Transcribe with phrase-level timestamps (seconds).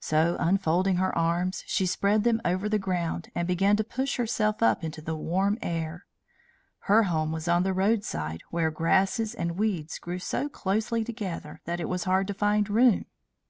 [0.00, 4.62] So, unfolding her arms, she spread them over the ground, and began to push herself
[4.62, 6.06] up into the warm air.
[6.88, 11.78] Her home was on the roadside, where grasses and weeds grew so closely together that
[11.78, 13.04] it was hard to find room.